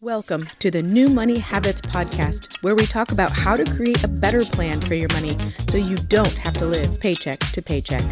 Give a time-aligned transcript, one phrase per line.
[0.00, 4.08] Welcome to the New Money Habits Podcast, where we talk about how to create a
[4.08, 8.04] better plan for your money so you don't have to live paycheck to paycheck.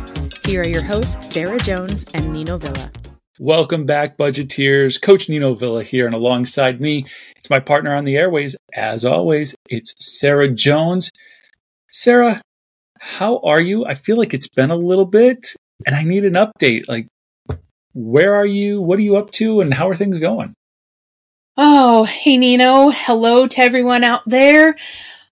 [0.44, 2.90] Here are your hosts, Sarah Jones and Nino Villa.
[3.38, 5.00] Welcome back, budgeteers.
[5.00, 8.56] Coach Nino Villa here, and alongside me, it's my partner on the airways.
[8.74, 11.12] As always, it's Sarah Jones.
[11.92, 12.42] Sarah,
[12.98, 13.86] how are you?
[13.86, 15.54] I feel like it's been a little bit,
[15.86, 16.88] and I need an update.
[16.88, 17.06] Like,
[17.94, 18.82] where are you?
[18.82, 19.60] What are you up to?
[19.60, 20.52] And how are things going?
[21.58, 22.90] Oh, hey Nino.
[22.90, 24.76] Hello to everyone out there.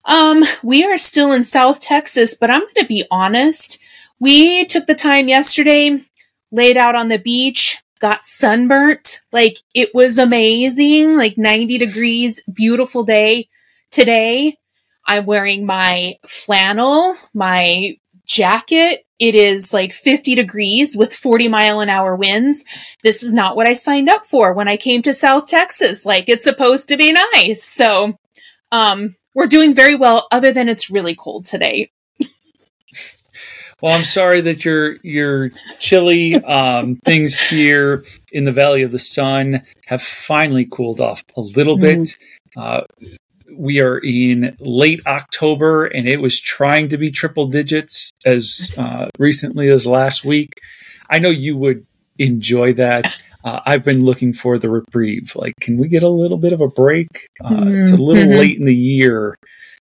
[0.06, 3.78] Um, we are still in South Texas, but I'm going to be honest.
[4.22, 6.00] We took the time yesterday,
[6.50, 9.20] laid out on the beach, got sunburnt.
[9.34, 13.50] Like it was amazing, like 90 degrees, beautiful day
[13.92, 14.56] today.
[15.06, 19.06] I'm wearing my flannel, my jacket.
[19.20, 22.64] It is like 50 degrees with 40 mile an hour winds.
[23.04, 26.06] This is not what I signed up for when I came to South Texas.
[26.06, 27.64] Like it's supposed to be nice.
[27.64, 28.18] So,
[28.72, 31.92] um, we're doing very well other than it's really cold today.
[33.84, 35.50] Well, I'm sorry that your your
[35.82, 41.42] chilly um, things here in the Valley of the Sun have finally cooled off a
[41.42, 41.98] little bit.
[41.98, 42.18] Mm.
[42.56, 42.84] Uh,
[43.58, 49.08] we are in late October, and it was trying to be triple digits as uh,
[49.20, 50.60] recently as last week.
[51.10, 51.86] I know you would
[52.18, 53.22] enjoy that.
[53.46, 55.36] Uh, I've been looking for the reprieve.
[55.36, 57.28] Like, can we get a little bit of a break?
[57.44, 57.82] Uh, mm-hmm.
[57.82, 58.40] It's a little mm-hmm.
[58.40, 59.36] late in the year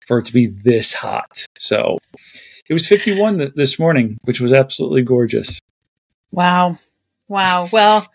[0.07, 1.45] for it to be this hot.
[1.59, 1.99] So
[2.67, 5.61] it was 51 th- this morning, which was absolutely gorgeous.
[6.31, 6.79] Wow.
[7.29, 7.69] Wow.
[7.71, 8.07] Well,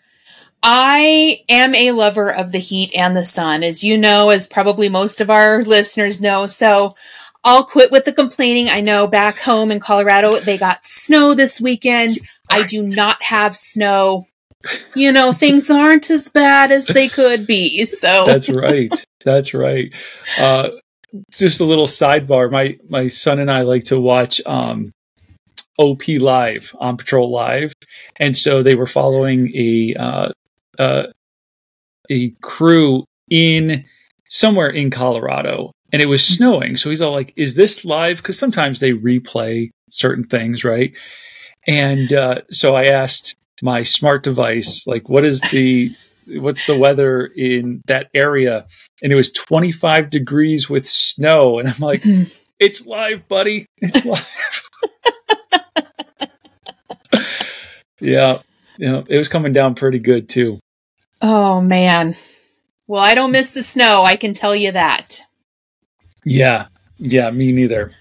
[0.62, 4.88] I am a lover of the heat and the sun, as you know, as probably
[4.88, 6.46] most of our listeners know.
[6.46, 6.94] So
[7.44, 8.68] I'll quit with the complaining.
[8.68, 12.18] I know back home in Colorado, they got snow this weekend.
[12.50, 14.26] I do not have snow.
[14.96, 17.84] You know, things aren't as bad as they could be.
[17.84, 18.92] So that's right.
[19.24, 19.94] That's right.
[20.40, 20.70] Uh,
[21.30, 22.50] just a little sidebar.
[22.50, 24.92] My my son and I like to watch um,
[25.78, 27.72] OP Live on Patrol Live,
[28.16, 30.28] and so they were following a uh,
[30.78, 31.04] uh,
[32.10, 33.84] a crew in
[34.28, 36.76] somewhere in Colorado and it was snowing.
[36.76, 38.18] So he's all like, is this live?
[38.18, 40.94] Because sometimes they replay certain things, right?
[41.66, 45.94] And uh, so I asked my smart device, like, what is the
[46.26, 48.66] what's the weather in that area?
[49.02, 51.58] And it was 25 degrees with snow.
[51.58, 52.30] And I'm like, mm-hmm.
[52.58, 53.64] it's live, buddy.
[53.78, 54.62] It's live.
[58.00, 58.38] yeah.
[58.78, 59.02] Yeah.
[59.08, 60.60] It was coming down pretty good too.
[61.20, 62.16] Oh man.
[62.86, 65.20] Well, I don't miss the snow, I can tell you that.
[66.24, 66.66] Yeah.
[66.98, 67.92] Yeah, me neither.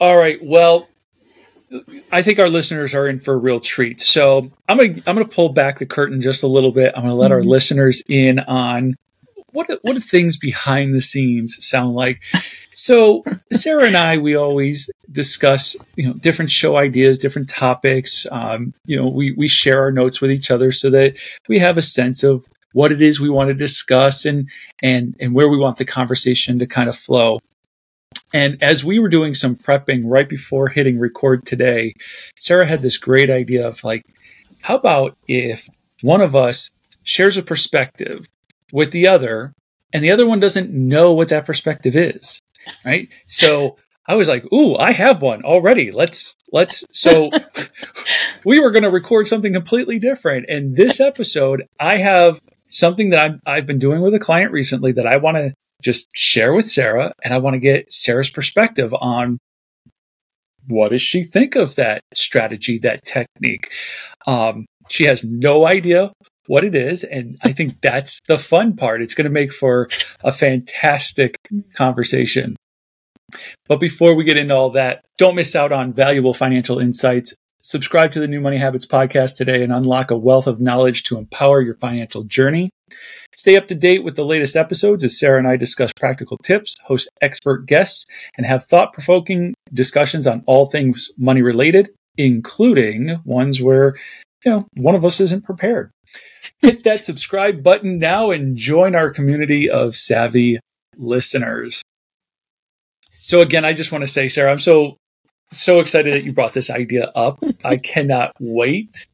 [0.00, 0.38] All right.
[0.42, 0.88] Well,
[2.12, 4.00] I think our listeners are in for a real treat.
[4.00, 6.92] So I'm gonna I'm gonna pull back the curtain just a little bit.
[6.96, 7.34] I'm gonna let mm-hmm.
[7.34, 8.94] our listeners in on
[9.58, 12.22] what what do things behind the scenes sound like.
[12.74, 18.24] So Sarah and I, we always discuss you know different show ideas, different topics.
[18.30, 21.76] Um, you know, we we share our notes with each other so that we have
[21.76, 24.48] a sense of what it is we want to discuss and
[24.80, 27.40] and and where we want the conversation to kind of flow.
[28.32, 31.94] And as we were doing some prepping right before hitting record today,
[32.38, 34.04] Sarah had this great idea of like,
[34.60, 35.66] how about if
[36.02, 36.70] one of us
[37.02, 38.26] shares a perspective
[38.72, 39.52] with the other
[39.92, 42.40] and the other one doesn't know what that perspective is,
[42.84, 43.12] right?
[43.26, 45.90] So I was like, "Ooh, I have one already.
[45.90, 47.30] Let's let's." So
[48.44, 52.40] we were going to record something completely different, and this episode, I have
[52.70, 56.08] something that I've, I've been doing with a client recently that I want to just
[56.14, 59.38] share with Sarah, and I want to get Sarah's perspective on
[60.66, 63.70] what does she think of that strategy, that technique.
[64.26, 66.12] Um, she has no idea
[66.48, 69.02] what it is, and I think that's the fun part.
[69.02, 69.88] It's going to make for
[70.24, 71.62] a fantastic mm.
[71.74, 72.56] conversation.
[73.68, 78.12] But before we get into all that, don't miss out on valuable financial insights Subscribe
[78.12, 81.60] to the New Money Habits podcast today and unlock a wealth of knowledge to empower
[81.60, 82.70] your financial journey.
[83.34, 86.76] Stay up to date with the latest episodes as Sarah and I discuss practical tips,
[86.84, 88.06] host expert guests,
[88.36, 93.96] and have thought provoking discussions on all things money related, including ones where,
[94.44, 95.90] you know, one of us isn't prepared.
[96.60, 100.58] Hit that subscribe button now and join our community of savvy
[100.96, 101.82] listeners.
[103.20, 104.96] So again, I just want to say, Sarah, I'm so
[105.52, 107.42] so excited that you brought this idea up.
[107.64, 109.06] I cannot wait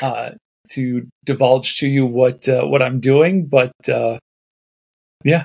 [0.00, 0.30] uh,
[0.70, 3.46] to divulge to you what uh, what I'm doing.
[3.46, 4.18] But uh,
[5.24, 5.44] yeah,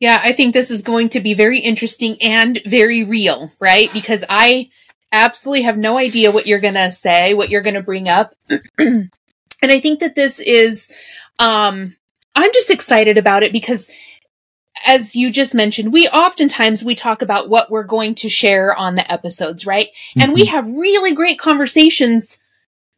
[0.00, 3.90] yeah, I think this is going to be very interesting and very real, right?
[3.92, 4.68] Because I
[5.12, 8.34] absolutely have no idea what you're going to say, what you're going to bring up,
[9.64, 10.92] and I think that this is
[11.38, 11.96] um,
[12.34, 13.90] I'm just excited about it because
[14.86, 18.94] as you just mentioned, we oftentimes we talk about what we're going to share on
[18.94, 19.86] the episodes, right?
[19.86, 20.20] Mm-hmm.
[20.20, 20.54] And we mm-hmm.
[20.54, 22.38] have really great conversations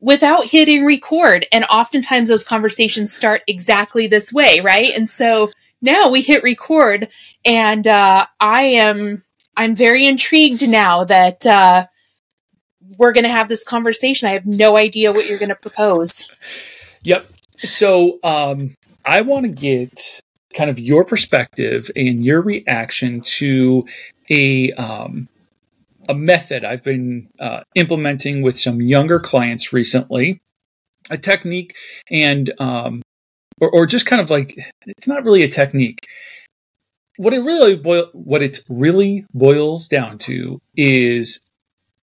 [0.01, 1.47] without hitting record.
[1.53, 4.93] And oftentimes those conversations start exactly this way, right?
[4.95, 7.09] And so now we hit record
[7.45, 9.23] and uh, I am
[9.57, 11.87] I'm very intrigued now that uh,
[12.99, 14.29] we're going to have this conversation.
[14.29, 16.29] I have no idea what you're going to propose.
[17.03, 17.27] Yep.
[17.59, 18.75] So um,
[19.07, 20.21] I want to get
[20.55, 23.87] kind of your perspective and your reaction to
[24.31, 25.29] a um,
[26.09, 30.41] a method I've been uh, implementing with some younger clients recently,
[31.11, 31.75] a technique,
[32.11, 33.03] and um,
[33.61, 34.57] or, or just kind of like
[34.87, 36.01] it's not really a technique.
[37.17, 41.41] What it really boil, what it really boils down to is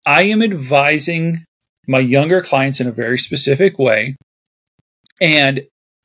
[0.07, 1.45] I am advising
[1.87, 4.17] my younger clients in a very specific way,
[5.21, 5.63] and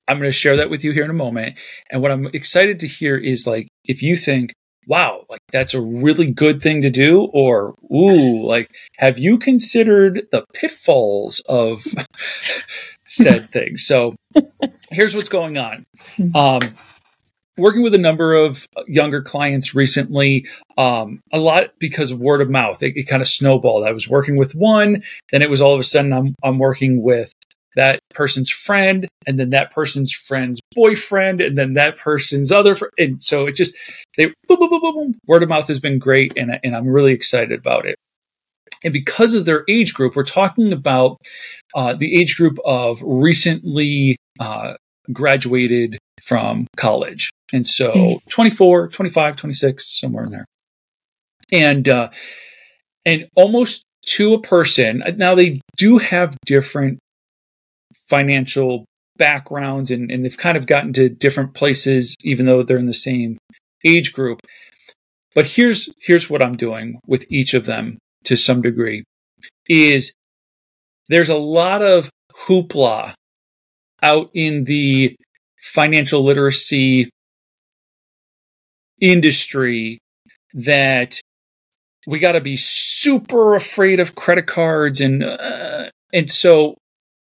[0.07, 1.57] I'm going to share that with you here in a moment.
[1.89, 4.53] And what I'm excited to hear is like, if you think,
[4.87, 10.27] wow, like that's a really good thing to do, or ooh, like, have you considered
[10.31, 11.83] the pitfalls of
[13.07, 13.85] said things?
[13.85, 14.15] So
[14.91, 15.85] here's what's going on.
[16.35, 16.75] Um,
[17.57, 20.47] working with a number of younger clients recently,
[20.77, 22.81] um, a lot because of word of mouth.
[22.83, 23.87] It, it kind of snowballed.
[23.87, 27.01] I was working with one, then it was all of a sudden I'm, I'm working
[27.01, 27.31] with
[27.75, 32.85] that person's friend and then that person's friend's boyfriend and then that person's other fr-
[32.97, 33.75] and so it just
[34.17, 37.11] they boom, boom, boom, boom, word of mouth has been great and, and i'm really
[37.11, 37.97] excited about it
[38.83, 41.17] and because of their age group we're talking about
[41.75, 44.73] uh, the age group of recently uh,
[45.11, 48.19] graduated from college and so mm.
[48.29, 50.45] 24 25 26 somewhere in there
[51.51, 52.09] and uh,
[53.05, 56.99] and almost to a person now they do have different
[58.09, 58.85] financial
[59.17, 62.93] backgrounds and, and they've kind of gotten to different places even though they're in the
[62.93, 63.37] same
[63.85, 64.41] age group
[65.33, 69.03] but here's here's what i'm doing with each of them to some degree
[69.67, 70.11] is
[71.07, 72.09] there's a lot of
[72.47, 73.13] hoopla
[74.03, 75.15] out in the
[75.61, 77.09] financial literacy
[79.11, 79.99] industry
[80.53, 81.19] that
[82.07, 86.75] we got to be super afraid of credit cards and uh, and so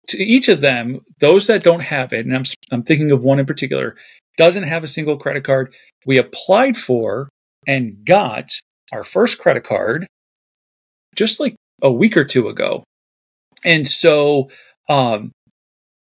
[0.07, 3.39] to each of them, those that don't have it, and I'm, I'm thinking of one
[3.39, 3.95] in particular,
[4.37, 5.73] doesn't have a single credit card.
[6.05, 7.29] We applied for
[7.67, 8.51] and got
[8.93, 10.07] our first credit card
[11.15, 12.83] just like a week or two ago.
[13.65, 14.49] And so
[14.87, 15.31] um,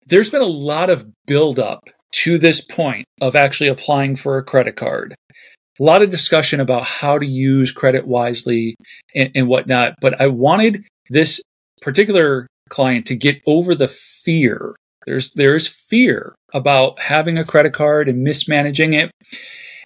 [0.07, 4.77] there's been a lot of buildup to this point of actually applying for a credit
[4.77, 5.15] card.
[5.81, 8.77] A lot of discussion about how to use credit wisely
[9.15, 9.95] and, and whatnot.
[10.01, 11.41] But I wanted this
[11.81, 14.77] particular client to get over the fear.
[15.07, 19.11] There's there's fear about having a credit card and mismanaging it.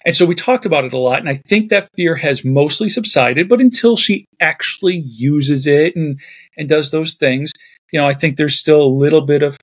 [0.05, 2.87] And so we talked about it a lot, and I think that fear has mostly
[2.87, 3.49] subsided.
[3.49, 6.19] But until she actually uses it and
[6.57, 7.51] and does those things,
[7.91, 9.57] you know, I think there's still a little bit of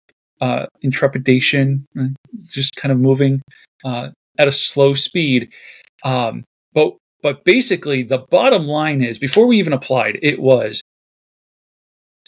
[0.45, 1.87] uh, intrepidation,
[2.43, 3.41] just kind of moving
[3.83, 5.53] uh, at a slow speed.
[6.05, 6.45] Um,
[6.75, 10.83] but but basically, the bottom line is, before we even applied, it was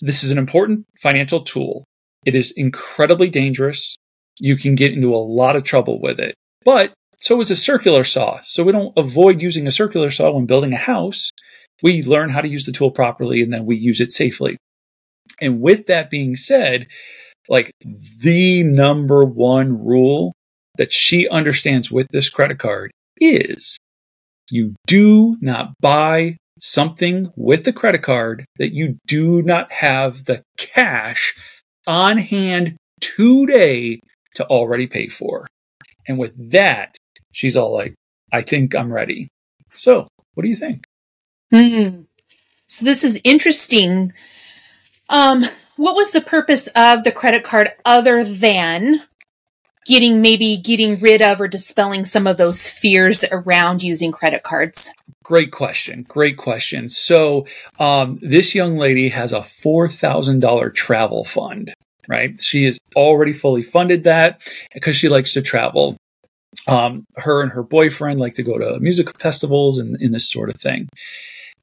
[0.01, 1.85] this is an important financial tool.
[2.25, 3.97] It is incredibly dangerous.
[4.39, 6.35] You can get into a lot of trouble with it.
[6.65, 8.41] But so is a circular saw.
[8.45, 11.31] So we don't avoid using a circular saw when building a house.
[11.83, 14.57] We learn how to use the tool properly and then we use it safely.
[15.41, 16.87] And with that being said,
[17.49, 17.73] like
[18.23, 20.33] the number one rule
[20.77, 23.79] that she understands with this credit card is
[24.51, 30.43] you do not buy something with the credit card that you do not have the
[30.57, 31.35] cash
[31.87, 34.01] on hand today
[34.35, 35.47] to already pay for.
[36.09, 36.97] And with that,
[37.33, 37.95] she's all like,
[38.33, 39.29] I think I'm ready.
[39.75, 40.85] So, what do you think?
[41.53, 42.03] Mm-hmm.
[42.69, 44.13] So, this is interesting.
[45.09, 45.45] Um,
[45.77, 49.03] what was the purpose of the credit card other than
[49.87, 54.93] getting maybe getting rid of or dispelling some of those fears around using credit cards?
[55.23, 56.05] Great question.
[56.09, 56.89] Great question.
[56.89, 57.47] So,
[57.79, 61.75] um, this young lady has a $4,000 travel fund,
[62.09, 62.39] right?
[62.39, 64.41] She has already fully funded that
[64.73, 65.97] because she likes to travel.
[66.69, 70.49] Um, her and her boyfriend like to go to music festivals and, and this sort
[70.49, 70.89] of thing.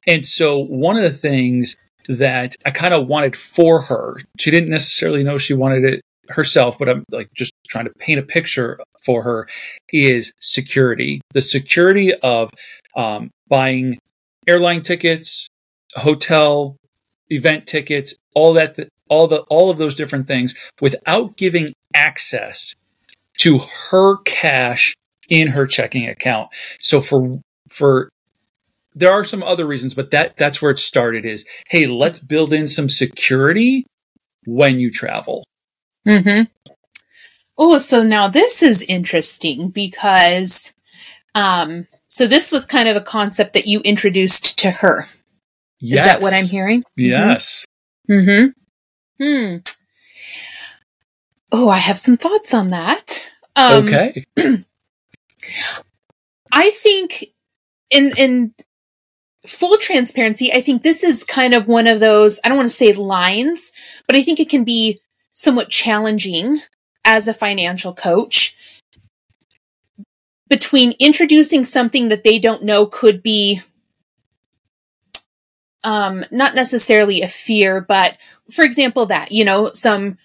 [0.06, 1.76] And so, one of the things
[2.08, 6.78] that I kind of wanted for her, she didn't necessarily know she wanted it herself,
[6.78, 9.48] but I'm like just trying to paint a picture for her
[9.92, 11.20] is security.
[11.32, 12.50] The security of
[12.96, 13.98] um, buying
[14.46, 15.48] airline tickets,
[15.94, 16.76] hotel,
[17.30, 22.74] event tickets, all that, all the, all of those different things without giving access
[23.38, 23.58] to
[23.90, 24.94] her cash
[25.28, 26.48] in her checking account.
[26.80, 28.08] So for for
[28.94, 32.52] there are some other reasons, but that that's where it started is, hey, let's build
[32.52, 33.86] in some security
[34.46, 35.44] when you travel.
[36.06, 36.44] Mm-hmm.
[37.56, 40.72] Oh, so now this is interesting because
[41.34, 45.06] um so this was kind of a concept that you introduced to her.
[45.80, 46.00] Yes.
[46.00, 46.84] Is that what I'm hearing?
[46.96, 47.64] Yes.
[48.08, 48.50] Mm-hmm.
[49.22, 49.56] Hmm.
[51.52, 53.26] Oh, I have some thoughts on that.
[53.56, 54.24] Um, okay.
[56.52, 57.26] I think
[57.90, 58.54] in in
[59.46, 62.74] full transparency, I think this is kind of one of those, I don't want to
[62.74, 63.72] say lines,
[64.06, 65.00] but I think it can be
[65.32, 66.60] somewhat challenging
[67.04, 68.56] as a financial coach
[70.48, 73.60] between introducing something that they don't know could be
[75.82, 78.16] um, not necessarily a fear, but
[78.50, 80.16] for example, that, you know, some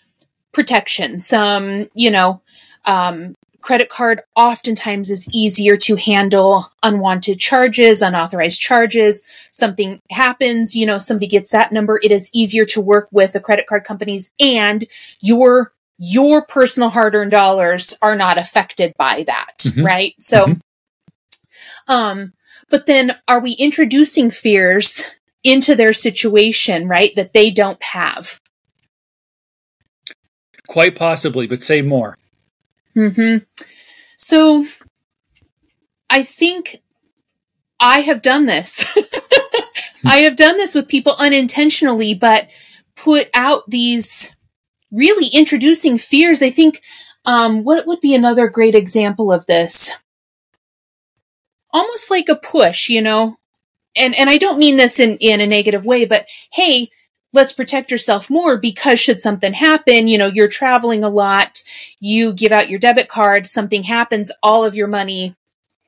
[0.54, 2.42] protection, some, you know,
[2.86, 9.24] um, credit card oftentimes is easier to handle unwanted charges, unauthorized charges.
[9.52, 12.00] Something happens, you know, somebody gets that number.
[12.02, 14.86] It is easier to work with the credit card companies and
[15.20, 19.84] your your personal hard-earned dollars are not affected by that, Mhm.
[19.86, 20.16] right?
[20.20, 20.62] So Mhm.
[21.88, 22.34] um
[22.70, 25.04] but then are we introducing fears
[25.44, 28.40] into their situation, right, that they don't have?
[30.68, 32.16] Quite possibly, but say more.
[33.00, 33.38] Hmm
[34.18, 34.66] So
[36.10, 36.82] I think
[37.80, 38.86] I have done this.
[40.06, 42.50] I have done this with people unintentionally, but
[42.96, 44.36] put out these
[44.92, 46.44] really introducing fears.
[46.44, 46.82] I think
[47.26, 49.94] um, what would be another great example of this?
[51.72, 53.38] Almost like a push, you know.
[53.96, 56.90] And and I don't mean this in in a negative way, but hey,
[57.34, 61.64] let's protect yourself more because should something happen, you know, you're traveling a lot,
[62.00, 65.36] you give out your debit card, something happens, all of your money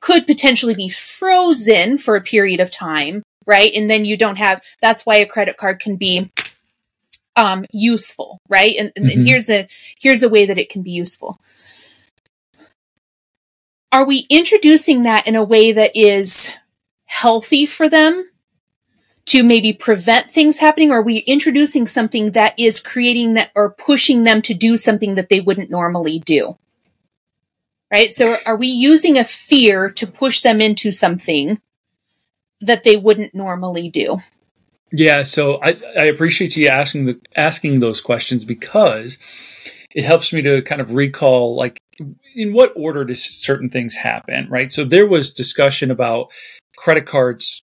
[0.00, 3.72] could potentially be frozen for a period of time, right?
[3.74, 6.30] And then you don't have that's why a credit card can be
[7.36, 8.74] um useful, right?
[8.78, 9.26] And, and Mhm.
[9.26, 9.68] here's a
[10.00, 11.38] here's a way that it can be useful.
[13.90, 16.54] Are we introducing that in a way that is
[17.06, 18.31] healthy for them
[19.32, 20.90] to maybe prevent things happening?
[20.90, 25.14] Or are we introducing something that is creating that or pushing them to do something
[25.14, 26.58] that they wouldn't normally do?
[27.90, 28.12] Right?
[28.12, 31.62] So are we using a fear to push them into something
[32.60, 34.18] that they wouldn't normally do?
[34.92, 39.16] Yeah, so I, I appreciate you asking the asking those questions because
[39.94, 41.80] it helps me to kind of recall like
[42.34, 44.70] in what order does certain things happen, right?
[44.70, 46.30] So there was discussion about
[46.76, 47.62] credit cards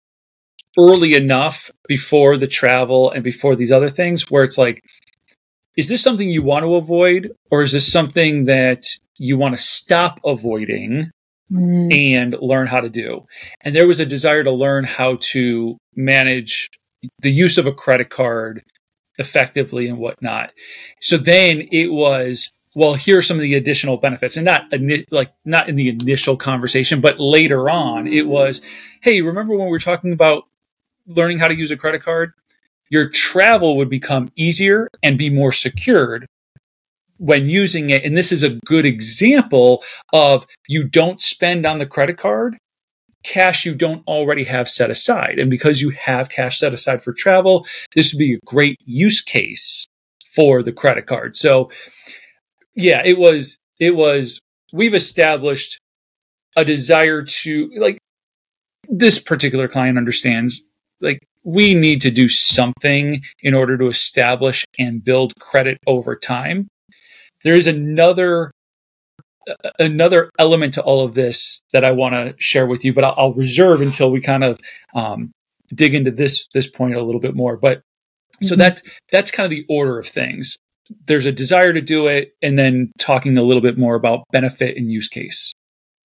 [0.77, 4.83] early enough before the travel and before these other things where it's like
[5.77, 8.83] is this something you want to avoid or is this something that
[9.19, 11.11] you want to stop avoiding
[11.51, 11.95] mm.
[11.95, 13.25] and learn how to do.
[13.61, 16.69] And there was a desire to learn how to manage
[17.19, 18.63] the use of a credit card
[19.17, 20.51] effectively and whatnot.
[21.01, 24.65] So then it was, well, here are some of the additional benefits, and not
[25.11, 28.61] like not in the initial conversation, but later on, it was,
[29.01, 30.43] hey, remember when we were talking about
[31.07, 32.33] learning how to use a credit card?
[32.89, 36.25] Your travel would become easier and be more secured
[37.17, 38.05] when using it.
[38.05, 39.83] And this is a good example
[40.13, 42.57] of you don't spend on the credit card
[43.23, 45.37] cash you don't already have set aside.
[45.37, 49.21] And because you have cash set aside for travel, this would be a great use
[49.21, 49.87] case
[50.25, 51.35] for the credit card.
[51.35, 51.69] So
[52.75, 54.39] yeah, it was, it was,
[54.71, 55.79] we've established
[56.55, 57.97] a desire to like
[58.87, 60.69] this particular client understands
[61.01, 66.67] like we need to do something in order to establish and build credit over time.
[67.43, 68.51] There is another
[69.79, 73.13] another element to all of this that I want to share with you, but I'll,
[73.17, 74.59] I'll reserve until we kind of
[74.93, 75.31] um,
[75.73, 77.57] dig into this this point a little bit more.
[77.57, 77.81] But
[78.41, 78.57] so Mhm.
[78.57, 80.57] that's that's kind of the order of things.
[81.05, 84.77] There's a desire to do it, and then talking a little bit more about benefit
[84.77, 85.53] and use case.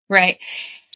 [0.09, 0.39] Right.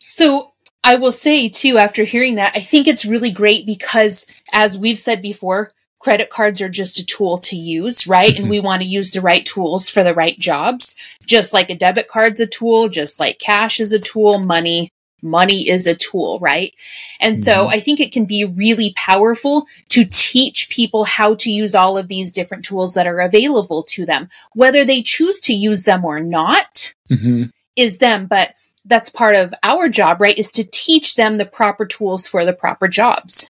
[0.07, 0.53] So
[0.87, 4.99] I will say too, after hearing that, I think it's really great because, as we've
[4.99, 8.39] said before, credit cards are just a tool to use, right?
[8.39, 10.95] And we want to use the right tools for the right jobs.
[11.27, 14.91] Just like a debit card's a tool, just like cash is a tool, money,
[15.23, 16.73] money is a tool, right?
[17.19, 17.73] And so Mhm.
[17.73, 22.07] I think it can be really powerful to teach people how to use all of
[22.07, 26.21] these different tools that are available to them, whether they choose to use them or
[26.21, 27.45] not Mm-hmm.
[27.75, 28.55] is them, but
[28.87, 30.39] that's part of our job, right?
[30.39, 33.49] Is to teach them the proper tools for the proper jobs,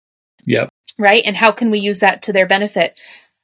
[0.46, 0.68] Yep.
[0.98, 1.22] right?
[1.24, 2.98] And how can we use that to their benefit?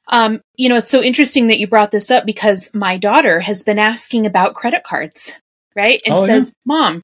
[0.09, 3.63] Um, you know, it's so interesting that you brought this up because my daughter has
[3.63, 5.33] been asking about credit cards.
[5.75, 6.01] right?
[6.07, 7.03] And Oh, says, Mom,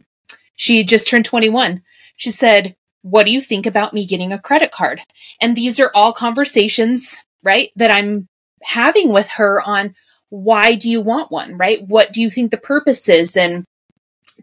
[0.55, 1.83] she just turned 21.
[2.15, 5.01] She said, What do you think about me getting a credit card?
[5.39, 8.27] And these are all conversations, right, that I'm
[8.63, 9.93] having with her on
[10.29, 11.85] why do you want one, right?
[11.87, 13.37] What do you think the purpose is?
[13.37, 13.63] And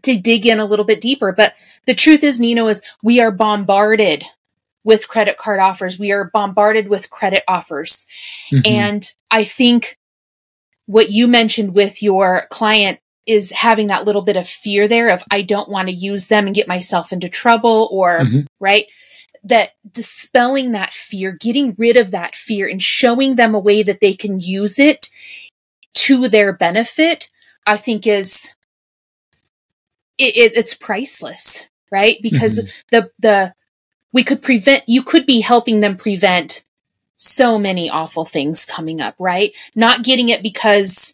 [0.03, 1.31] to dig in a little bit deeper.
[1.31, 1.53] But
[1.85, 4.23] the truth is, Nino, is we are bombarded
[4.83, 5.99] with credit card offers.
[5.99, 8.07] We are bombarded with credit offers.
[8.51, 8.67] Mhm.
[8.67, 9.97] And I think
[10.87, 15.23] what you mentioned with your client is having that little bit of fear there of
[15.31, 18.45] I don't want to use them and get myself into trouble or Mhm.
[18.59, 18.87] right
[19.43, 23.99] that dispelling that fear getting rid of that fear and showing them a way that
[23.99, 25.09] they can use it
[25.93, 27.29] to their benefit
[27.65, 28.53] i think is
[30.21, 32.17] it, it, it's priceless right?
[32.21, 32.81] Because mm-hmm.
[32.89, 33.53] the the
[34.13, 36.63] we could prevent you could be helping them prevent
[37.17, 39.55] so many awful things coming up right?
[39.75, 41.13] Not getting it because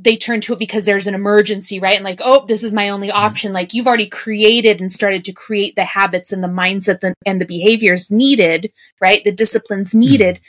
[0.00, 1.96] they turn to it because there's an emergency right?
[1.96, 3.24] And like oh this is my only mm-hmm.
[3.24, 3.52] option.
[3.52, 7.46] Like you've already created and started to create the habits and the mindset and the
[7.46, 9.22] behaviors needed right?
[9.22, 10.00] The disciplines mm-hmm.
[10.00, 10.40] needed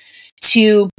[0.41, 0.89] to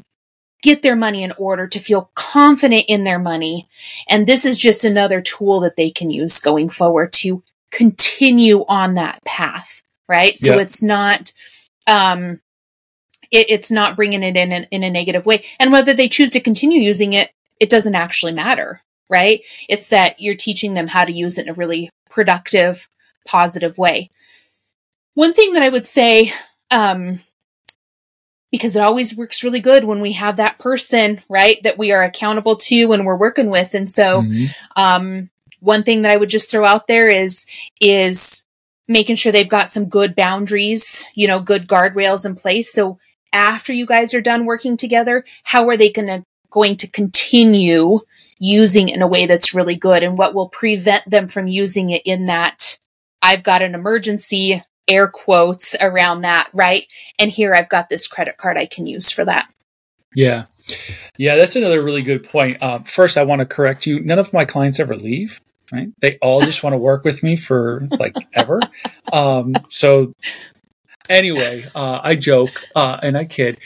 [0.63, 3.69] get their money in order to feel confident in their money.
[4.09, 8.95] And this is just another tool that they can use going forward to continue on
[8.95, 10.39] that path right?
[10.39, 11.33] So it's not
[11.87, 12.41] um
[13.31, 15.45] it, it's not bringing it in, in in a negative way.
[15.59, 19.45] And whether they choose to continue using it it doesn't actually matter right?
[19.69, 22.89] It's that you're teaching them how to use it in a really productive
[23.27, 24.11] positive way.
[25.15, 26.33] One thing that i would say
[26.71, 27.21] um
[28.51, 32.03] because it always works really good when we have that person right that we are
[32.03, 34.55] accountable to and we're working with and so Mhm.
[34.77, 35.31] um,
[35.61, 37.47] one thing that I would just throw out there is
[37.81, 38.45] is
[38.89, 42.73] making sure they've got some good boundaries, you know, good guardrails in place.
[42.73, 42.99] So
[43.33, 48.01] after you guys are done working together, how are they going to going to continue
[48.41, 52.03] using in a way that's really good, and what will prevent them from using it
[52.05, 52.79] in that
[53.23, 56.87] I've got an emergency air quotes around that, right?
[57.19, 59.49] And here I've got this credit card I can use for that.
[60.15, 60.47] Yeah.
[61.17, 62.59] Yeah, that's another really good point.
[62.61, 64.01] Uh, first, I want to correct you.
[64.01, 65.41] None of my clients ever leave,
[65.73, 65.89] right?
[66.01, 68.61] They all just want to work with me for like ever.
[69.13, 70.13] Um, so,
[71.09, 73.59] anyway, uh, I joke uh, and I kid.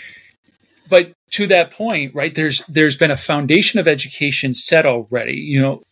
[0.91, 5.37] But to that point, right, there's there's been a foundation of education set already.
[5.37, 5.83] You know,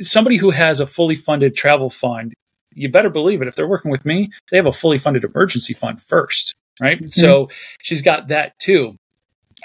[0.00, 2.34] somebody who has a fully funded travel fund,
[2.74, 3.48] you better believe it.
[3.48, 6.98] If they're working with me, they have a fully funded emergency fund first, right?
[6.98, 7.06] Mm-hmm.
[7.06, 7.48] So
[7.80, 8.96] she's got that too.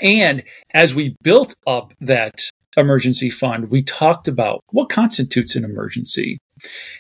[0.02, 6.40] And as we built up that emergency fund, we talked about what constitutes an emergency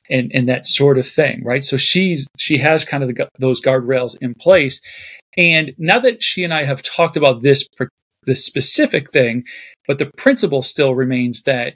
[0.10, 1.64] and, and that sort of thing, right?
[1.64, 4.80] So she's, she has kind of the, those guardrails in place.
[5.38, 7.68] And now that she and I have talked about this,
[8.24, 9.44] this specific thing,
[9.88, 11.76] but the principle still remains that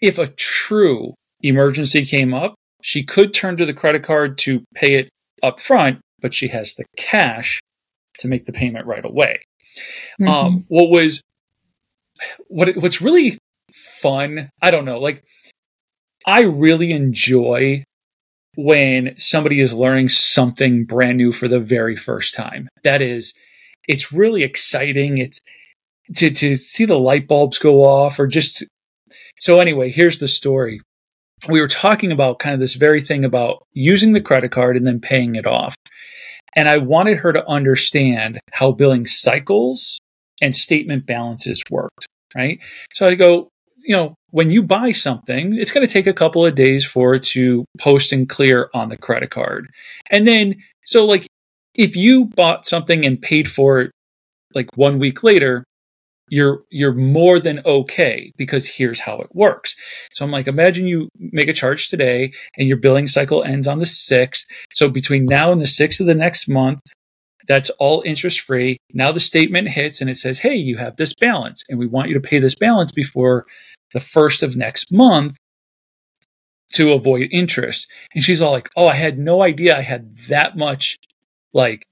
[0.00, 4.92] if a true emergency came up, she could turn to the credit card to pay
[4.92, 5.08] it
[5.42, 7.60] up front, but she has the cash
[8.18, 9.40] to make the payment right away.
[10.20, 10.28] Mm-hmm.
[10.28, 11.22] Um, what was
[12.48, 13.38] what what's really
[13.72, 14.50] fun?
[14.60, 14.98] I don't know.
[14.98, 15.22] Like,
[16.26, 17.84] I really enjoy
[18.56, 22.68] when somebody is learning something brand new for the very first time.
[22.82, 23.32] That is,
[23.88, 25.18] it's really exciting.
[25.18, 25.40] It's
[26.16, 28.64] to to see the light bulbs go off, or just
[29.38, 29.60] so.
[29.60, 30.80] Anyway, here's the story.
[31.48, 34.86] We were talking about kind of this very thing about using the credit card and
[34.86, 35.74] then paying it off.
[36.54, 39.98] And I wanted her to understand how billing cycles
[40.42, 42.58] and statement balances worked, right?
[42.92, 43.48] So I go,
[43.78, 47.14] you know, when you buy something, it's going to take a couple of days for
[47.14, 49.70] it to post and clear on the credit card.
[50.10, 51.26] And then, so like,
[51.74, 53.90] if you bought something and paid for it
[54.54, 55.64] like one week later,
[56.30, 59.74] you're you're more than okay because here's how it works.
[60.12, 63.80] So I'm like, imagine you make a charge today and your billing cycle ends on
[63.80, 64.46] the 6th.
[64.72, 66.80] So between now and the 6th of the next month,
[67.46, 68.78] that's all interest free.
[68.94, 72.08] Now the statement hits and it says, "Hey, you have this balance and we want
[72.08, 73.44] you to pay this balance before
[73.92, 75.36] the 1st of next month."
[76.74, 77.90] To avoid interest.
[78.14, 80.98] And she's all like, Oh, I had no idea I had that much
[81.52, 81.84] like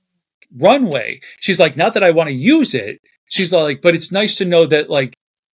[0.56, 1.18] runway.
[1.40, 4.44] She's like, Not that I want to use it, she's like, but it's nice to
[4.44, 5.14] know that like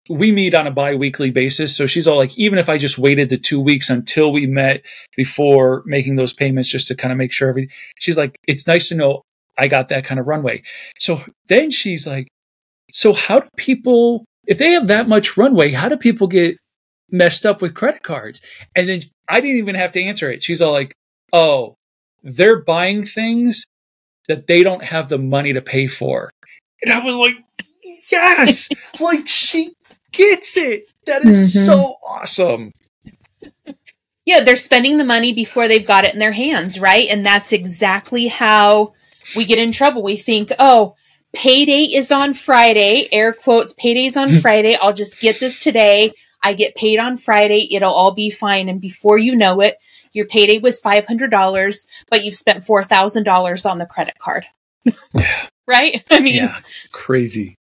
[0.10, 1.76] we meet on a bi-weekly basis.
[1.76, 4.86] So she's all like, even if I just waited the two weeks until we met
[5.16, 8.90] before making those payments, just to kind of make sure everything, she's like, it's nice
[8.90, 9.22] to know
[9.58, 10.64] I got that kind of runway.
[11.00, 12.28] So then she's like,
[12.92, 16.58] so how do people, if they have that much runway, how do people get
[17.10, 18.42] messed up with credit cards?
[18.76, 20.44] And then I didn't even have to answer it.
[20.44, 20.94] She's all like,
[21.32, 21.76] oh,
[22.24, 23.64] they're buying things
[24.28, 26.32] that they don't have the money to pay for.
[26.84, 27.36] And I was like,
[28.12, 29.76] yes, like she
[30.12, 30.86] gets it.
[31.06, 31.66] That is Mhm.
[31.66, 32.74] so awesome.
[34.26, 37.08] Yeah, they're spending the money before they've got it in their hands, right?
[37.10, 38.94] And that's exactly how
[39.36, 40.04] we get in trouble.
[40.04, 40.96] We think, oh,
[41.34, 44.76] payday is on Friday, air quotes, payday's on Friday.
[44.80, 46.14] I'll just get this today.
[46.44, 47.68] I get paid on Friday.
[47.74, 48.70] It'll all be fine.
[48.70, 49.78] And before you know it,
[50.14, 54.46] your payday was $500, but you've spent $4,000 on the credit card.
[55.14, 55.48] Yeah.
[55.72, 56.04] Right?
[56.12, 56.60] I mean, Yeah.
[56.92, 57.56] Crazy.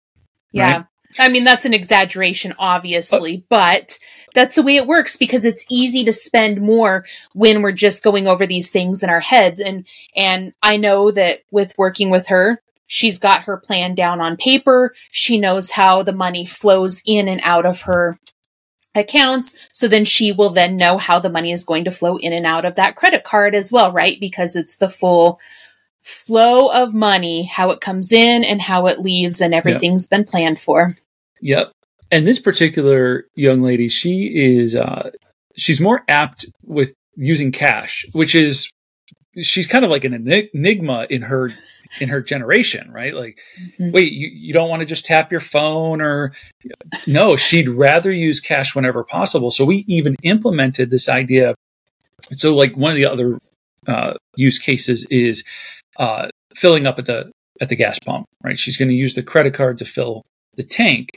[0.52, 0.78] yeah.
[0.78, 0.86] right?
[1.20, 4.00] I mean, that's an exaggeration, obviously, uh, but
[4.34, 8.28] that's the way it works because it's easy to spend more when we're just going
[8.28, 9.60] over these things in our heads.
[9.60, 14.38] And, and I know that with working with her, she's got her plan down on
[14.38, 14.94] paper.
[15.10, 18.18] She knows how the money flows in and out of her
[18.96, 19.58] accounts.
[19.72, 22.46] So then she will then know how the money is going to flow in and
[22.46, 24.20] out of that credit card as well, right?
[24.20, 25.40] Because it's the full
[26.04, 30.60] flow of money, how it comes in and how it leaves, and everything's been planned
[30.60, 30.96] for.
[31.42, 31.72] Yep.
[32.12, 35.12] And this particular young lady, she is uh
[35.56, 38.70] she's more apt with using cash, which is
[39.42, 40.14] she's kind of like an
[40.54, 41.52] enigma in her
[42.00, 43.14] in her generation, right?
[43.14, 43.40] Like
[43.80, 43.92] Mhm.
[43.94, 46.34] wait, you, you don't want to just tap your phone or
[47.08, 49.50] no, she'd rather use cash whenever possible.
[49.50, 51.56] So we even implemented this idea.
[52.32, 53.40] So like one of the other
[53.88, 55.44] uh, use cases is
[55.98, 58.58] uh, filling up at the at the gas pump, right?
[58.58, 60.24] She's going to use the credit card to fill
[60.56, 61.10] the tank.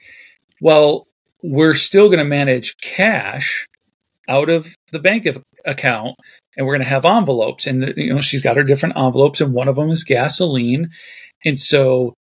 [0.60, 1.06] Well,
[1.42, 3.66] we're still going to manage cash
[4.28, 5.26] out of the bank
[5.64, 6.16] account,
[6.56, 7.66] and we're going to have envelopes.
[7.66, 10.90] And you know, she's got her different envelopes, and one of them is gasoline.
[11.44, 12.14] And so,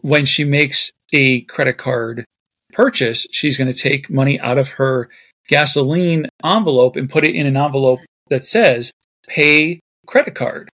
[0.00, 2.24] when she makes a credit card
[2.72, 5.08] purchase, she's going to take money out of her
[5.48, 8.90] gasoline envelope and put it in an envelope that says
[9.28, 10.68] "Pay credit card."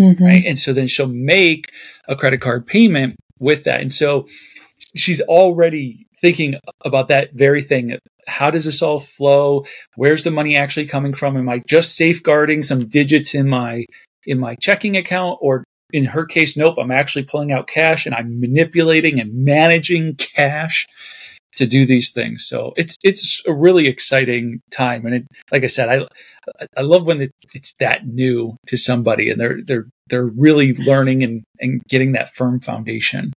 [0.00, 0.20] Mhm.
[0.20, 0.44] right?
[0.46, 1.70] And so then she'll make
[2.08, 3.80] a credit card payment with that.
[3.80, 4.26] And so
[4.96, 7.98] she's already thinking about that very thing.
[8.26, 9.64] How does this all flow?
[9.96, 11.36] Where's the money actually coming from?
[11.36, 13.84] Am I just safeguarding some digits in my
[14.26, 18.14] in my checking account or in her case, nope, I'm actually pulling out cash and
[18.14, 20.86] I'm manipulating and managing cash
[21.60, 22.46] to do these things.
[22.46, 26.06] So it's it's a really exciting time, and it, like I said, I
[26.76, 31.22] I love when it, it's that new to somebody, and they're they're they're really learning
[31.22, 33.32] and and getting that firm foundation.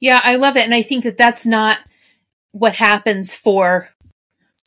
[0.00, 1.78] Yeah, I love it, and I think that that's not
[2.52, 3.88] what happens for.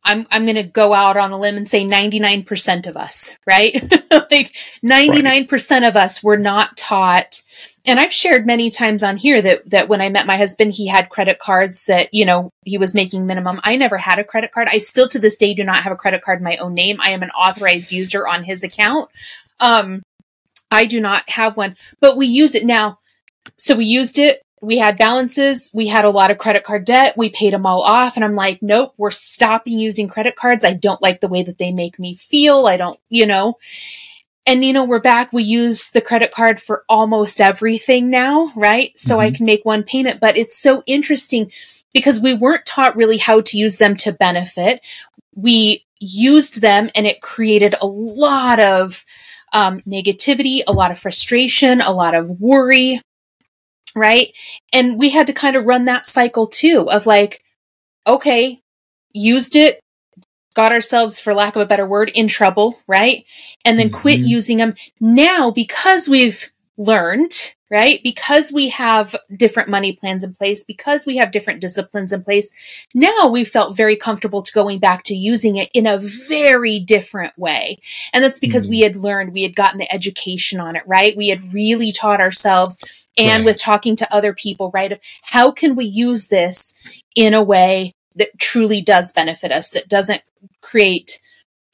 [0.04, 3.74] I'm I'm going to go out on a limb and say 99% of us, right?
[4.12, 7.44] like 99% of us were not taught
[7.88, 10.88] and I've shared many times on here that that when I met my husband he
[10.88, 13.60] had credit cards that, you know, he was making minimum.
[13.64, 14.68] I never had a credit card.
[14.70, 16.98] I still to this day do not have a credit card in my own name.
[17.00, 19.10] I am an authorized user on his account.
[19.60, 20.04] Um
[20.70, 23.00] I do not have one, but we use it now.
[23.58, 25.70] So we used it we had balances.
[25.74, 27.16] We had a lot of credit card debt.
[27.16, 28.16] We paid them all off.
[28.16, 30.66] And I'm like, nope, we're stopping using credit cards.
[30.66, 32.66] I don't like the way that they make me feel.
[32.66, 33.58] I don't, you know.
[34.48, 35.34] And, you know, we're back.
[35.34, 38.98] We use the credit card for almost everything now, right?
[38.98, 39.36] So I Mhm.
[39.36, 40.22] can make one payment.
[40.22, 41.52] But it's so interesting
[41.94, 44.80] because we weren't taught really how to use them to benefit.
[45.36, 49.04] We used them and it created a lot of
[49.54, 53.02] um, negativity, a lot of frustration, a lot of worry,
[53.96, 54.34] right?
[54.72, 57.42] And we had to kind of run that cycle too of like,
[58.06, 58.62] okay,
[59.14, 59.80] used it,
[60.58, 63.24] got ourselves, for lack of a better word, in trouble, right?
[63.64, 64.28] And then quit Mhm.
[64.28, 64.76] using them.
[65.00, 68.02] Now, because we've learned, right?
[68.02, 72.52] Because we have different money plans in place, because we have different disciplines in place,
[72.96, 77.38] now we felt very comfortable to going back to using it in a very different
[77.38, 77.78] way.
[78.12, 78.70] And that's because Mm.
[78.70, 81.16] we had learned, we had gotten the education on it, right?
[81.16, 82.80] We had really taught ourselves
[83.18, 83.46] and Right.
[83.46, 84.92] with talking to other people, right?
[84.92, 86.74] Of how can we use this
[87.16, 90.22] in a way that truly does benefit us, that doesn't
[90.62, 91.20] create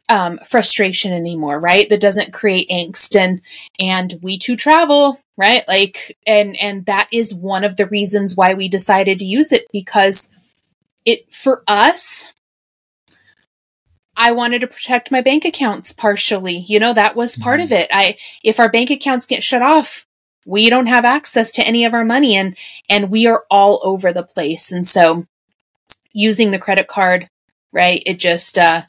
[0.10, 1.88] um, frustration anymore, right?
[1.90, 3.42] That doesn't create angst and
[3.80, 5.64] and we too travel, right?
[5.68, 9.66] Like and and that is one of the reasons why we decided to use it
[9.72, 10.30] because
[11.06, 12.34] it for us
[14.16, 16.58] I wanted to protect my bank accounts partially.
[16.68, 17.64] You know, that was part Mhm.
[17.64, 17.90] of it.
[17.92, 20.06] I if our bank accounts get shut off,
[20.46, 22.56] we don't have access to any of our money and
[22.90, 24.72] and we are all over the place.
[24.72, 25.26] And so
[26.14, 27.28] using the credit card,
[27.74, 28.02] right?
[28.06, 28.84] It just uh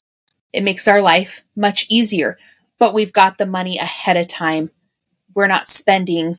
[0.53, 2.39] it makes our life much easier.
[2.79, 4.71] But we've got the money ahead of time.
[5.35, 6.39] We're not spending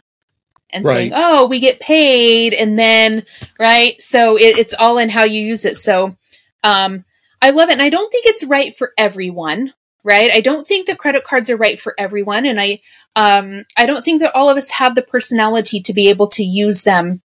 [0.72, 3.26] and saying, "Oh, we get paid," and then
[3.60, 4.00] right.
[4.02, 5.78] So it, it's all in how you use it.
[5.78, 6.16] So
[6.64, 7.06] um,
[7.42, 9.74] I love it, and I don't think it's right for everyone.
[10.04, 10.30] Right?
[10.30, 12.82] I don't think that credit cards are right for everyone, and I
[13.16, 16.44] um, I don't think that all of us have the personality to be able to
[16.44, 17.22] use them.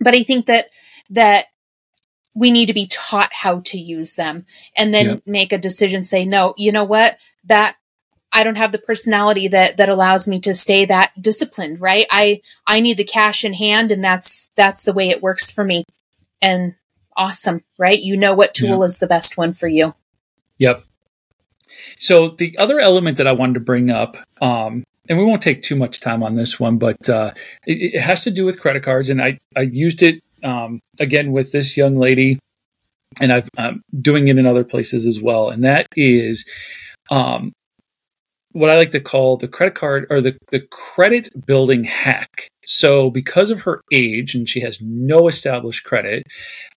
[0.00, 0.66] But I think that
[1.10, 1.46] that
[2.34, 4.44] we need to be taught how to use them
[4.76, 5.22] and then Yep.
[5.26, 7.16] make a decision say no you know what?
[7.44, 7.76] That
[8.32, 12.06] i don't have the personality that that allows me to stay that disciplined right?
[12.10, 15.64] I i need the cash in hand and that's that's the way it works for
[15.64, 15.84] me.
[16.42, 16.74] And
[17.16, 17.98] awesome right?
[17.98, 19.94] You know what tool is the best one for you.
[20.58, 20.84] Yep.
[21.98, 25.62] So the other element that I wanted to bring up, um, and we won't take
[25.62, 27.32] too much time on this one, but uh,
[27.66, 31.32] it, it has to do with credit cards, and I I used it um, again
[31.32, 32.38] with this young lady,
[33.20, 36.44] and I've, I'm doing it in other places as well, and that is
[37.10, 37.52] um,
[38.52, 42.48] what I like to call the credit card or the the credit building hack.
[42.66, 46.22] So because of her age and she has no established credit,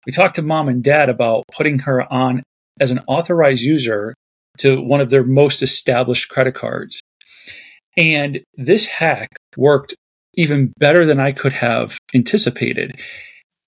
[0.05, 2.43] we talked to mom and dad about putting her on
[2.81, 4.15] as an authorized user
[4.59, 7.01] to one of their most established credit cards.
[7.97, 9.95] And this hack worked
[10.35, 12.99] even better than I could have anticipated.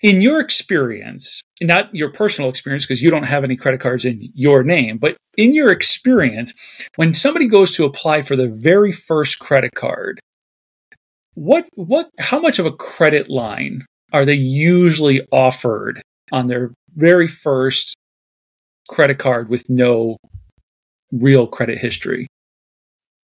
[0.00, 4.30] In your experience, not your personal experience, because you don't have any credit cards in
[4.34, 6.54] your name, but in your experience,
[6.96, 10.20] when somebody goes to apply for the very first credit card,
[11.34, 16.00] what what how much of a credit line are they usually offered
[16.32, 17.96] on their very first
[18.88, 20.16] credit card with no
[21.12, 22.26] real credit history.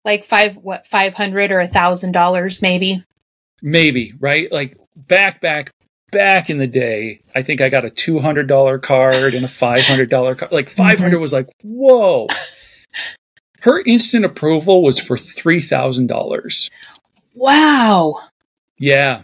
[0.05, 3.03] like five what 500 or a thousand dollars maybe
[3.61, 4.51] Maybe, right?
[4.51, 5.71] Like back, back,
[6.11, 10.51] back in the day, I think I got a $200 card and a $500 card.
[10.51, 12.27] Like 500 was like, whoa.
[13.61, 16.69] Her instant approval was for $3,000.
[17.33, 18.15] wow
[18.79, 19.23] Yeah.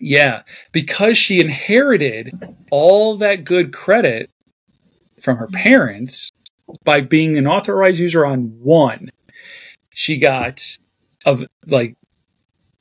[0.00, 0.42] Yeah.
[0.72, 2.32] Because she inherited
[2.70, 4.30] all that good credit
[5.20, 6.30] from her parents
[6.84, 9.10] by being an authorized user on one.
[9.90, 10.76] She got
[11.24, 11.96] of like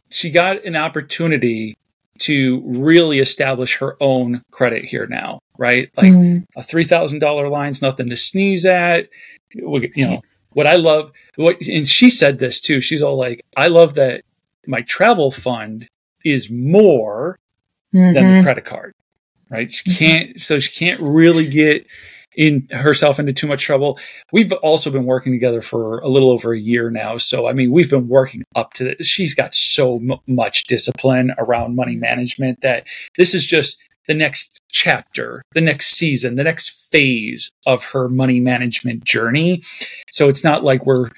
[0.09, 1.77] she got an opportunity
[2.19, 5.89] to really establish her own credit here now, right?
[5.97, 6.45] Like Mm.
[6.55, 9.09] a three thousand dollar line's nothing to sneeze at.
[9.53, 9.63] You
[10.07, 10.21] know
[10.53, 11.11] what I love.
[11.35, 12.79] What and she said this too.
[12.81, 14.21] She's all like, "I love that
[14.67, 15.87] my travel fund
[16.23, 17.37] is more
[17.91, 18.43] than the Mhm.
[18.43, 18.93] credit card."
[19.49, 19.69] Right?
[19.71, 20.39] She can't.
[20.39, 21.85] So she can't really get
[22.35, 23.99] in herself into too much trouble.
[24.31, 27.17] We've also been working together for a little over a year now.
[27.17, 29.07] So I mean, we've been working up to this.
[29.07, 34.61] She's got so m- much discipline around money management that this is just the next
[34.69, 39.63] chapter, the next season, the next phase of her money management journey.
[40.11, 41.09] So it's not like we're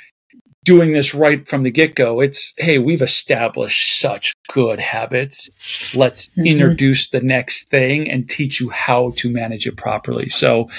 [0.66, 2.20] doing this right from the get go.
[2.20, 5.50] It's, hey, we've established such good habits.
[5.94, 6.46] Let's Mhm.
[6.46, 10.28] introduce the next thing and teach you how to manage it properly.
[10.28, 10.70] So,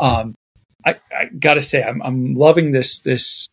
[0.00, 0.34] um,
[0.84, 3.48] I, I gotta say, I'm, I'm loving this, this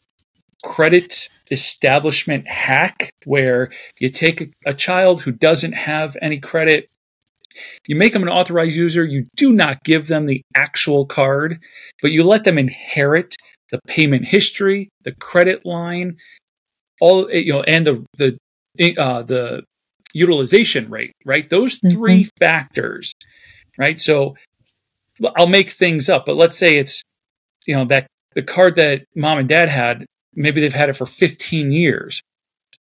[0.64, 6.90] credit establishment hack where you take a, a child who doesn't have any credit
[7.88, 9.06] you make them an authorized user.
[9.06, 11.60] You do not give them the actual card,
[12.02, 13.36] but you let them inherit
[13.72, 16.18] the payment history, the credit line,
[17.02, 18.38] all eh, you know, and the the
[18.80, 19.64] eh, uh, the
[20.14, 21.12] utilization rate.
[21.26, 21.98] Right, those mm-hmm.
[21.98, 23.14] 3 factors.
[23.78, 24.36] Right, so
[25.36, 27.04] I'll make things up, but let's say it's
[27.66, 31.06] you know that the card that mom and dad had, maybe they've had it for
[31.06, 32.22] 15 years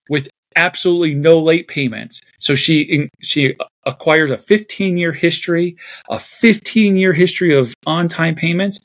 [0.08, 2.20] with absolutely no late payments.
[2.38, 5.76] So she she acquires a 15 year history,
[6.08, 8.80] a 15 year history of on time payments,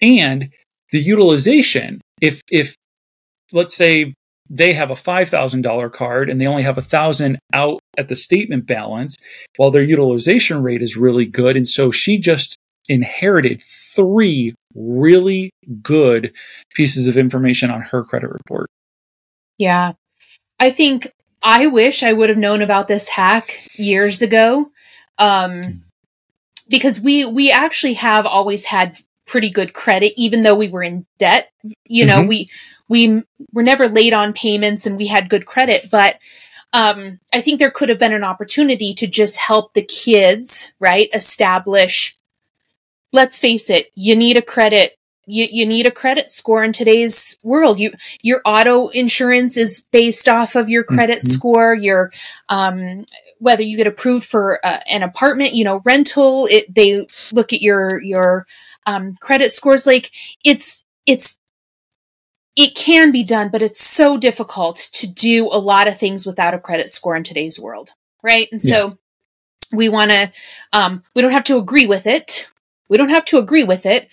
[0.00, 0.50] and
[0.92, 2.00] the utilization.
[2.20, 2.76] If if
[3.52, 4.14] let's say
[4.48, 8.66] they have a $5,000 card and they only have a thousand out at the statement
[8.66, 9.16] balance,
[9.56, 12.56] while their utilization rate is really good, and so she just
[12.88, 15.50] inherited three really
[15.82, 16.32] good
[16.74, 18.68] pieces of information on her credit report.
[19.58, 19.92] Yeah.
[20.60, 21.10] I think
[21.42, 24.70] I wish I would have known about this hack years ago.
[25.18, 25.84] Um,
[26.68, 31.06] because we we actually have always had pretty good credit even though we were in
[31.18, 31.50] debt.
[31.86, 32.28] You know, Mhm.
[32.28, 32.50] we
[32.88, 36.18] we were never late on payments and we had good credit, but
[36.74, 41.08] um, I think there could have been an opportunity to just help the kids, right,
[41.12, 42.16] establish
[43.12, 47.38] let's face it, you need a credit you, you need a credit score in today's
[47.44, 47.78] world.
[47.78, 51.28] You your auto insurance is based off of your credit Mhm.
[51.28, 51.74] score.
[51.76, 52.10] Your
[52.48, 53.04] um,
[53.38, 56.46] whether you get approved for uh, an apartment, you know, rental.
[56.50, 58.46] It they look at your your
[58.86, 59.86] um, credit scores.
[59.86, 60.10] Like
[60.44, 61.38] it's it's
[62.56, 66.54] it can be done, but it's so difficult to do a lot of things without
[66.54, 67.90] a credit score in today's world,
[68.22, 68.48] right?
[68.52, 68.98] And so
[69.72, 70.32] we want to
[70.72, 72.48] um, we don't have to agree with it.
[72.88, 74.08] We don't have to agree with it,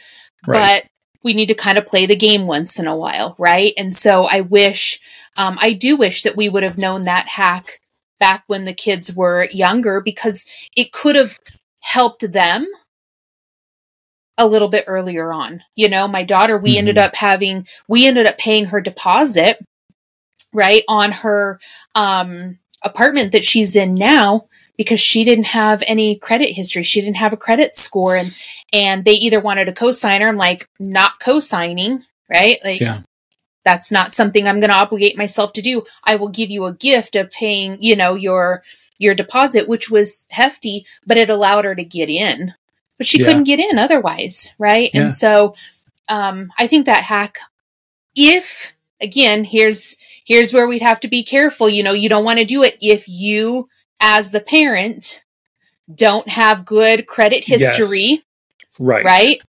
[0.46, 0.86] but
[1.22, 3.74] we need to kind of play the game once in a while, right?
[3.78, 5.00] And so I wish,
[5.36, 7.82] um, I do wish that we would have known that hack
[8.20, 10.46] back when the kids were younger because
[10.78, 11.38] it could have
[11.82, 12.68] helped them
[14.40, 15.62] a little bit earlier on.
[15.76, 16.80] You know, my daughter, we mm-hmm.
[16.80, 19.64] ended up having, we ended up paying her deposit,
[20.54, 21.60] right, on her
[21.94, 24.48] um, apartment that she's in now
[24.78, 26.84] because she didn't have any credit history.
[26.84, 28.34] She didn't have a credit score and
[28.72, 30.28] and they either wanted a co-signer.
[30.28, 32.60] I'm like, not co-signing, right?
[32.64, 33.02] Like yeah.
[33.66, 35.84] that's not something I'm gonna obligate myself to do.
[36.06, 38.64] I will give you a gift of paying, you know, your
[38.98, 42.54] your deposit, which was hefty, but it allowed her to get in.
[43.00, 43.26] But she yeah.
[43.26, 44.92] couldn't get in otherwise, right?
[44.94, 45.02] Yeah.
[45.02, 45.56] And so
[46.08, 47.40] um I think that hack
[48.16, 51.70] if again, here's here's where we'd have to be careful.
[51.70, 55.24] You know, you don't want to do it if you as the parent
[55.94, 58.22] don't have good credit history.
[58.62, 58.80] Yes.
[58.80, 59.06] Right.
[59.06, 59.44] Right.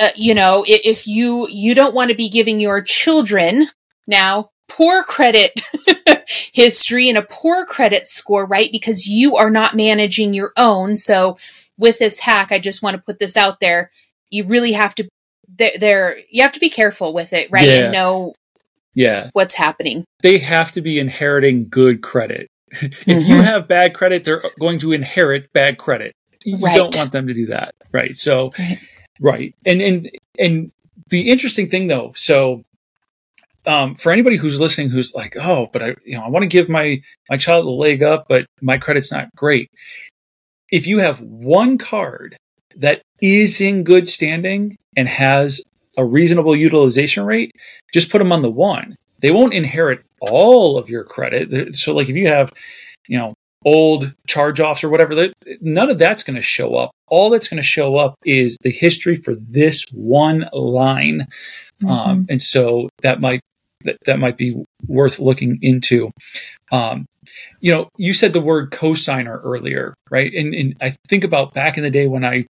[0.00, 3.68] Uh, you know, if, if you you don't want to be giving your children
[4.06, 5.60] now poor credit
[6.52, 8.70] history and a poor credit score, right?
[8.72, 10.96] Because you are not managing your own.
[10.96, 11.36] So
[11.82, 13.90] with this hack, I just want to put this out there.
[14.30, 15.08] You really have to
[15.58, 17.68] there you have to be careful with it, right?
[17.68, 17.74] Yeah.
[17.74, 18.34] And know
[18.94, 20.04] yeah what's happening.
[20.22, 22.48] They have to be inheriting good credit.
[22.70, 23.20] if mm-hmm.
[23.20, 26.14] you have bad credit, they're going to inherit bad credit.
[26.44, 26.76] You right.
[26.76, 28.16] don't want them to do that, right?
[28.16, 28.78] So, right.
[29.20, 30.72] right, and and and
[31.08, 32.62] the interesting thing though, so
[33.66, 36.48] um, for anybody who's listening, who's like, oh, but I, you know, I want to
[36.48, 39.70] give my my child a leg up, but my credit's not great.
[40.72, 42.36] If you have one card
[42.76, 45.62] that is in good standing and has
[45.96, 47.52] a reasonable utilization rate,
[47.92, 48.96] just put them on the one.
[49.20, 51.76] They won't inherit all of your credit.
[51.76, 52.52] So, like if you have,
[53.06, 55.30] you know, old charge offs or whatever,
[55.60, 56.90] none of that's going to show up.
[57.08, 61.28] All that's going to show up is the history for this one line.
[61.82, 61.88] Mm-hmm.
[61.88, 63.40] Um, and so that might
[63.84, 64.54] that, that might be
[64.86, 66.10] worth looking into.
[66.72, 67.06] Um,
[67.60, 70.32] you know, you said the word cosigner earlier, right?
[70.32, 72.46] And, and I think about back in the day when I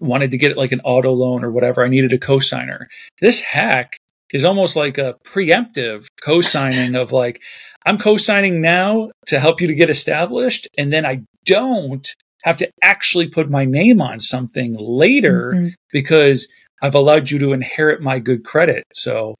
[0.00, 2.86] wanted to get like an auto loan or whatever, I needed a cosigner.
[3.20, 3.98] This hack
[4.32, 7.40] is almost like a preemptive co-signing of like
[7.86, 12.08] I'm co-signing now to help you to get established and then I don't
[12.42, 15.68] have to actually put my name on something later mm-hmm.
[15.92, 16.48] because
[16.82, 18.84] I've allowed you to inherit my good credit.
[18.92, 19.34] So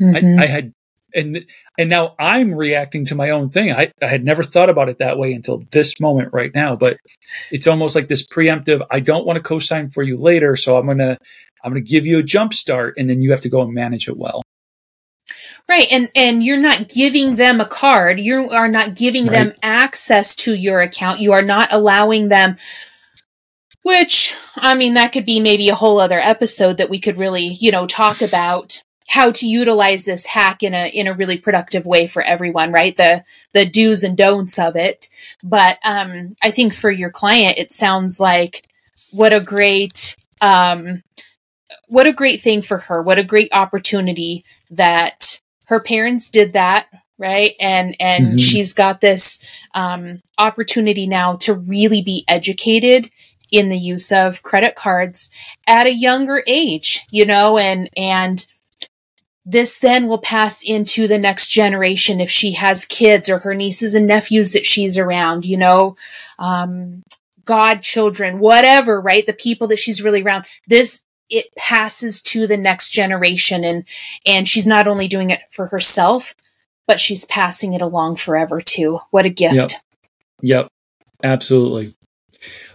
[0.00, 0.38] mm-hmm.
[0.38, 0.72] I, I, had
[1.16, 1.44] and
[1.78, 3.72] and now I'm reacting to my own thing.
[3.72, 6.76] I, I had never thought about it that way until this moment right now.
[6.76, 6.98] But
[7.50, 8.86] it's almost like this preemptive.
[8.90, 11.18] I don't want to co-sign for you later, so I'm gonna
[11.64, 13.74] I'm going to give you a jump start and then you have to go and
[13.74, 14.42] manage it well.
[15.68, 15.88] Right.
[15.90, 18.20] And and you're not giving them a card.
[18.20, 19.32] You are not giving right.
[19.32, 21.18] them access to your account.
[21.18, 22.56] You are not allowing them
[23.86, 27.56] which I mean that could be maybe a whole other episode that we could really,
[27.60, 31.86] you know, talk about how to utilize this hack in a in a really productive
[31.86, 32.96] way for everyone, right?
[32.96, 35.08] The the do's and don'ts of it.
[35.42, 38.66] But um I think for your client it sounds like
[39.12, 41.02] what a great um
[41.88, 43.02] what a great thing for her.
[43.02, 46.86] What a great opportunity that her parents did that,
[47.18, 47.54] right?
[47.60, 48.36] And and mm-hmm.
[48.36, 49.38] she's got this
[49.74, 53.10] um, opportunity now to really be educated
[53.50, 55.30] in the use of credit cards
[55.66, 58.46] at a younger age, you know, and and
[59.46, 63.94] this then will pass into the next generation if she has kids or her nieces
[63.94, 65.96] and nephews that she's around, you know,
[66.40, 67.04] um,
[67.44, 69.24] godchildren, whatever, right?
[69.24, 70.46] The people that she's really around.
[70.66, 73.84] This it passes to the next generation and
[74.24, 76.34] and she's not only doing it for herself
[76.86, 79.70] but she's passing it along forever too what a gift yep,
[80.40, 80.68] yep.
[81.24, 81.96] absolutely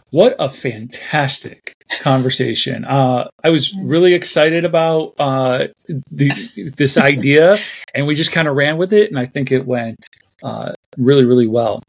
[0.09, 6.31] what a fantastic conversation uh, i was really excited about uh, the,
[6.77, 7.57] this idea
[7.93, 10.07] and we just kind of ran with it and i think it went
[10.43, 11.83] uh, really really well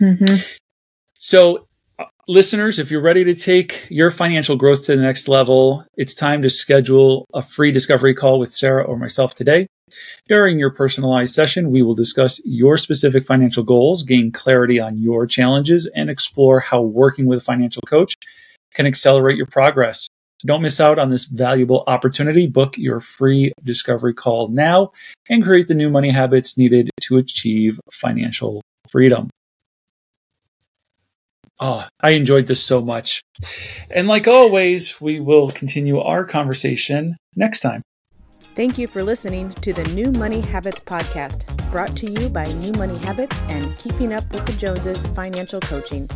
[0.00, 0.36] mm-hmm.
[1.16, 1.66] so
[2.28, 6.42] listeners, if you're ready to take your financial growth to the next level, it's time
[6.42, 9.68] to schedule a free discovery call with Sarah or myself today.
[10.28, 15.26] During your personalized session, we will discuss your specific financial goals, gain clarity on your
[15.26, 18.14] challenges, and explore how working with a financial coach
[18.76, 20.08] can accelerate your progress.
[20.38, 22.46] So Don't miss out on this valuable opportunity.
[22.46, 24.92] Book your free discovery call now
[25.30, 29.30] and create the new money habits needed to achieve financial freedom.
[31.58, 33.22] Oh, I enjoyed this so much.
[33.90, 37.80] And like always, we will continue our conversation next time.
[38.54, 42.72] Thank you for listening to the New Money Habits podcast, brought to you by New
[42.72, 46.06] Money Habits and Keeping Up with the Joneses Financial Coaching.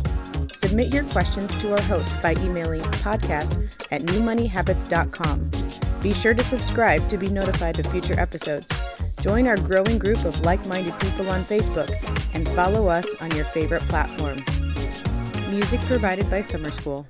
[0.61, 6.01] Submit your questions to our host by emailing podcast at newmoneyhabits.com.
[6.03, 8.67] Be sure to subscribe to be notified of future episodes.
[9.23, 11.89] Join our growing group of like minded people on Facebook
[12.35, 14.37] and follow us on your favorite platform.
[15.49, 17.07] Music provided by Summer School.